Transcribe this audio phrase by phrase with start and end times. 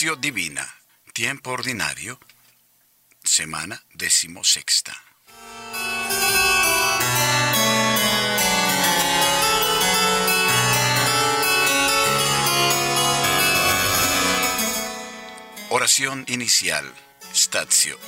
[0.00, 0.66] Divina,
[1.12, 2.18] tiempo ordinario,
[3.22, 4.96] semana decimosexta.
[15.68, 16.90] Oración inicial,
[17.34, 17.98] Stazio.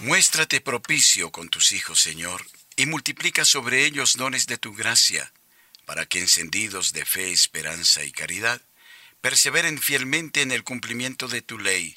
[0.00, 2.42] Muéstrate propicio con tus hijos, Señor,
[2.76, 5.32] y multiplica sobre ellos dones de tu gracia,
[5.86, 8.60] para que encendidos de fe, esperanza y caridad,
[9.20, 11.96] perseveren fielmente en el cumplimiento de tu ley.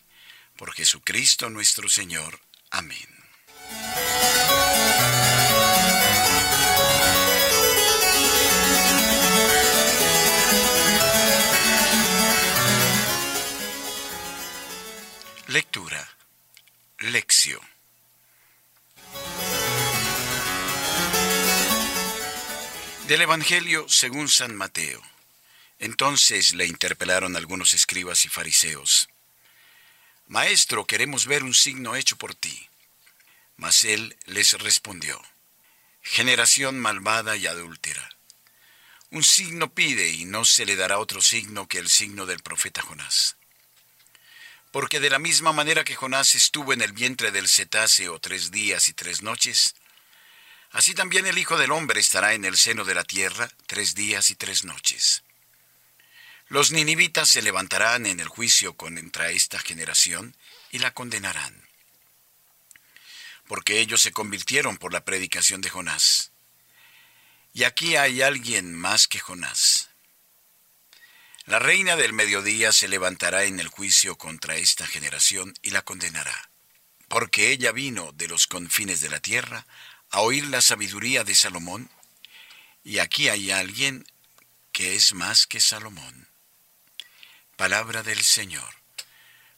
[0.55, 2.39] Por Jesucristo nuestro Señor.
[2.71, 3.18] Amén.
[23.09, 25.01] Del Evangelio según San Mateo.
[25.79, 29.09] Entonces le interpelaron algunos escribas y fariseos.
[30.27, 32.69] Maestro, queremos ver un signo hecho por ti.
[33.57, 35.19] Mas él les respondió,
[36.03, 38.07] Generación malvada y adúltera.
[39.09, 42.83] Un signo pide y no se le dará otro signo que el signo del profeta
[42.83, 43.37] Jonás.
[44.71, 48.87] Porque de la misma manera que Jonás estuvo en el vientre del cetáceo tres días
[48.87, 49.73] y tres noches,
[50.71, 54.29] Así también el Hijo del Hombre estará en el seno de la tierra tres días
[54.29, 55.23] y tres noches.
[56.47, 60.35] Los ninivitas se levantarán en el juicio contra esta generación
[60.71, 61.67] y la condenarán.
[63.47, 66.31] Porque ellos se convirtieron por la predicación de Jonás.
[67.53, 69.89] Y aquí hay alguien más que Jonás.
[71.45, 76.51] La reina del mediodía se levantará en el juicio contra esta generación y la condenará.
[77.07, 79.65] Porque ella vino de los confines de la tierra
[80.11, 81.89] a oír la sabiduría de Salomón,
[82.83, 84.05] y aquí hay alguien
[84.71, 86.27] que es más que Salomón.
[87.55, 88.73] Palabra del Señor.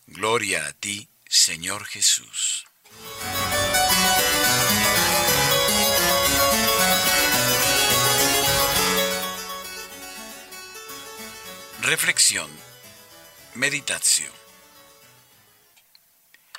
[0.07, 2.65] Gloria a ti, Señor Jesús.
[11.81, 12.49] Reflexión.
[13.55, 14.40] Meditación.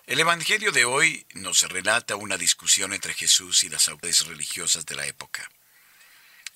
[0.07, 4.97] El Evangelio de hoy nos relata una discusión entre Jesús y las autoridades religiosas de
[4.97, 5.49] la época.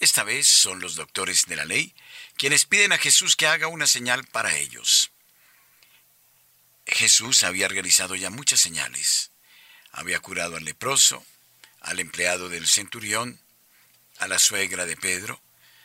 [0.00, 1.94] Esta vez son los doctores de la ley
[2.36, 5.12] quienes piden a Jesús que haga una señal para ellos.
[6.86, 9.30] Jesús había realizado ya muchas señales.
[9.92, 11.24] Había curado al leproso,
[11.80, 13.40] al empleado del centurión,
[14.18, 15.40] a la suegra de Pedro,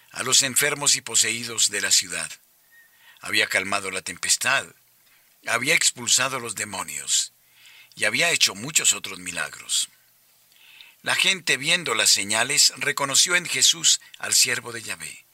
[0.09, 2.31] a los enfermos y poseídos de la ciudad.
[3.19, 4.65] Había calmado la tempestad,
[5.45, 7.33] había expulsado a los demonios
[7.95, 9.89] y había hecho muchos otros milagros.
[11.03, 15.25] La gente viendo las señales reconoció en Jesús al siervo de Yahvé.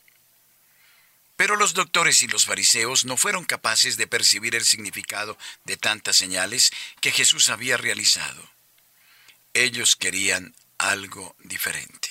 [1.35, 6.15] Pero los doctores y los fariseos no fueron capaces de percibir el significado de tantas
[6.15, 8.49] señales que Jesús había realizado.
[9.53, 12.09] Ellos querían algo diferente.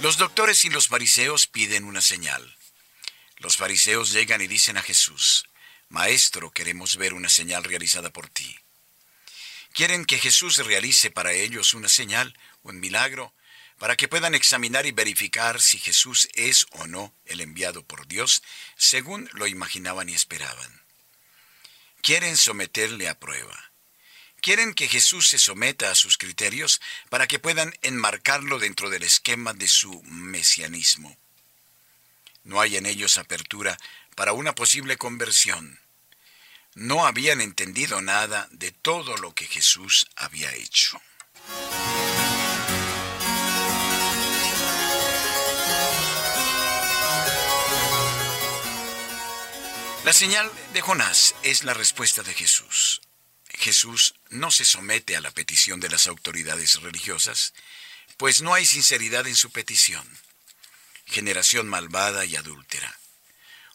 [0.00, 2.56] Los doctores y los fariseos piden una señal.
[3.42, 5.48] Los fariseos llegan y dicen a Jesús,
[5.88, 8.56] Maestro, queremos ver una señal realizada por ti.
[9.72, 13.34] Quieren que Jesús realice para ellos una señal, un milagro,
[13.78, 18.44] para que puedan examinar y verificar si Jesús es o no el enviado por Dios,
[18.76, 20.80] según lo imaginaban y esperaban.
[22.00, 23.72] Quieren someterle a prueba.
[24.40, 29.52] Quieren que Jesús se someta a sus criterios para que puedan enmarcarlo dentro del esquema
[29.52, 31.18] de su mesianismo.
[32.44, 33.78] No hay en ellos apertura
[34.16, 35.80] para una posible conversión.
[36.74, 41.00] No habían entendido nada de todo lo que Jesús había hecho.
[50.04, 53.02] La señal de Jonás es la respuesta de Jesús.
[53.50, 57.54] Jesús no se somete a la petición de las autoridades religiosas,
[58.16, 60.04] pues no hay sinceridad en su petición
[61.12, 62.98] generación malvada y adúltera.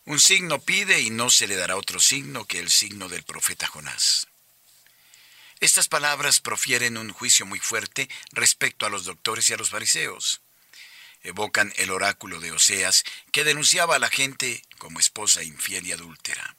[0.04, 3.68] Un signo pide y no se le dará otro signo que el signo del profeta
[3.68, 4.28] Jonás.
[5.60, 10.42] Estas palabras profieren un juicio muy fuerte respecto a los doctores y a los fariseos.
[11.24, 16.56] Evocan el oráculo de Oseas que denunciaba a la gente como esposa infiel y adúltera.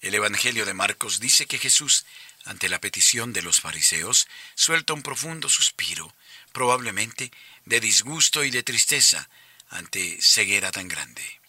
[0.00, 2.06] El Evangelio de Marcos dice que Jesús,
[2.44, 6.14] ante la petición de los fariseos, suelta un profundo suspiro,
[6.52, 7.32] probablemente
[7.64, 9.28] de disgusto y de tristeza,
[9.68, 11.40] ante ceguera tan grande.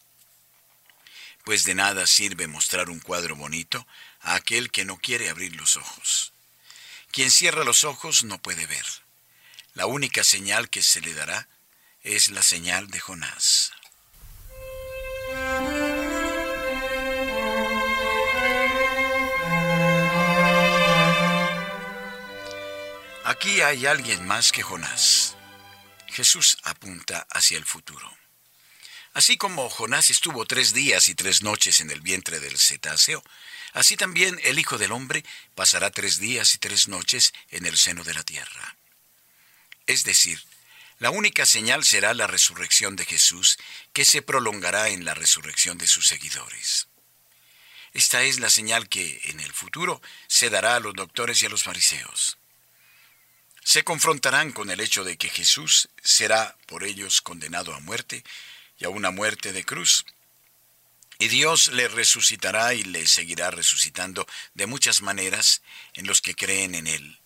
[1.44, 3.88] Pues de nada sirve mostrar un cuadro bonito
[4.22, 6.34] a aquel que no quiere abrir los ojos.
[7.12, 8.86] Quien cierra los ojos no puede ver.
[9.74, 11.48] La única señal que se le dará
[12.02, 13.72] es la señal de Jonás.
[23.24, 25.37] Aquí hay alguien más que Jonás.
[26.18, 28.12] Jesús apunta hacia el futuro.
[29.14, 33.24] Así como Jonás estuvo tres días y tres noches en el vientre del cetáceo,
[33.74, 35.24] así también el Hijo del Hombre
[35.54, 38.78] pasará tres días y tres noches en el seno de la tierra.
[39.86, 40.44] Es decir,
[40.98, 43.60] la única señal será la resurrección de Jesús,
[43.94, 46.88] que se prolongará en la resurrección de sus seguidores.
[47.94, 51.50] Esta es la señal que, en el futuro, se dará a los doctores y a
[51.50, 52.40] los fariseos
[53.68, 58.24] se confrontarán con el hecho de que Jesús será por ellos condenado a muerte
[58.80, 60.06] y a una muerte de cruz.
[61.19, 65.62] Y Dios le resucitará y le seguirá resucitando de muchas maneras
[65.96, 67.19] en los que creen en Él.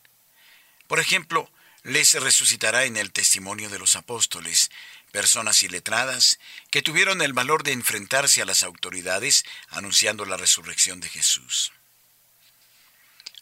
[0.87, 1.47] Por ejemplo,
[1.83, 4.71] les resucitará en el testimonio de los apóstoles,
[5.11, 6.39] personas iletradas
[6.71, 11.71] que tuvieron el valor de enfrentarse a las autoridades anunciando la resurrección de Jesús.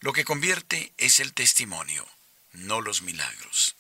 [0.01, 2.05] Lo que convierte es el testimonio
[2.53, 3.75] no los milagros.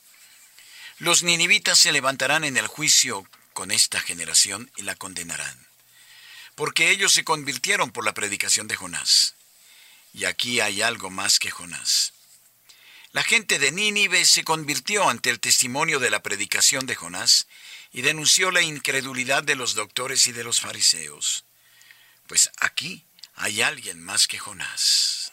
[0.97, 5.67] Los ninivitas se levantarán en el juicio con esta generación y la condenarán,
[6.55, 9.35] porque ellos se convirtieron por la predicación de Jonás.
[10.13, 12.13] Y aquí hay algo más que Jonás.
[13.11, 17.47] La gente de Nínive se convirtió ante el testimonio de la predicación de Jonás
[17.91, 21.43] y denunció la incredulidad de los doctores y de los fariseos.
[22.27, 23.05] Pues aquí
[23.35, 25.28] hay alguien más que Jonás.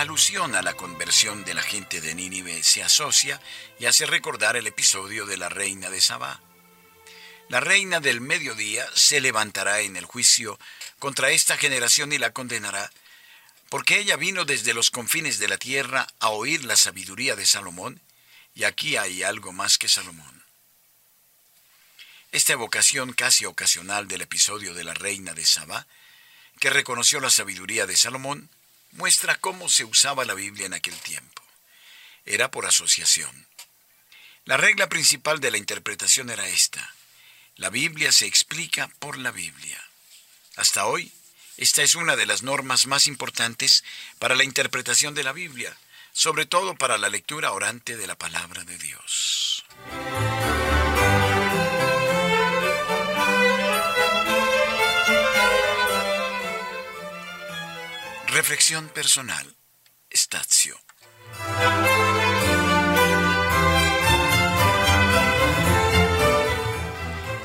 [0.00, 3.40] Alusión a la conversión de la gente de Nínive se asocia
[3.78, 6.42] y hace recordar el episodio de la reina de Sabá.
[7.48, 10.58] La reina del mediodía se levantará en el juicio
[10.98, 12.92] contra esta generación y la condenará,
[13.70, 18.02] porque ella vino desde los confines de la tierra a oír la sabiduría de Salomón,
[18.54, 20.44] y aquí hay algo más que Salomón.
[22.32, 25.86] Esta evocación casi ocasional del episodio de la reina de Sabá,
[26.60, 28.50] que reconoció la sabiduría de Salomón,
[28.96, 31.42] muestra cómo se usaba la Biblia en aquel tiempo.
[32.24, 33.46] Era por asociación.
[34.44, 36.94] La regla principal de la interpretación era esta.
[37.56, 39.82] La Biblia se explica por la Biblia.
[40.56, 41.12] Hasta hoy,
[41.56, 43.82] esta es una de las normas más importantes
[44.18, 45.76] para la interpretación de la Biblia,
[46.12, 49.64] sobre todo para la lectura orante de la palabra de Dios.
[58.36, 59.56] Reflexión personal.
[60.14, 60.78] Stazio.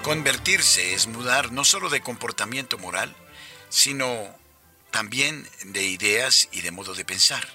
[0.03, 3.15] Convertirse es mudar no solo de comportamiento moral,
[3.69, 4.37] sino
[4.91, 7.47] también de ideas y de modo de pensar.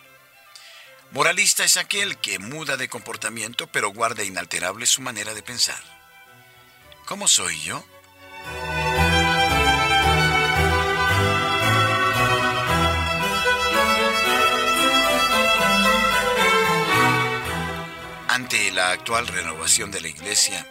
[1.10, 5.82] Moralista es aquel que muda de comportamiento pero guarda inalterable su manera de pensar.
[7.04, 7.84] ¿Cómo soy yo?
[18.76, 20.66] La actual renovación de la iglesia?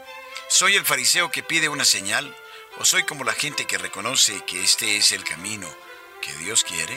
[0.47, 2.35] ¿Soy el fariseo que pide una señal
[2.77, 5.67] o soy como la gente que reconoce que este es el camino
[6.21, 6.95] que Dios quiere?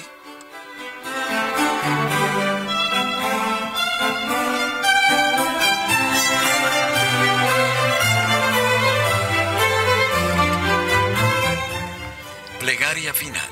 [12.60, 13.50] Plegaria final.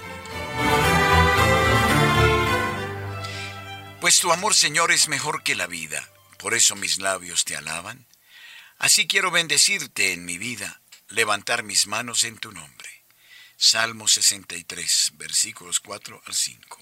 [4.02, 6.06] Pues tu amor, Señor, es mejor que la vida
[6.46, 8.06] por eso mis labios te alaban.
[8.78, 12.88] Así quiero bendecirte en mi vida, levantar mis manos en tu nombre.
[13.56, 16.78] Salmo 63, versículos 4 al 5.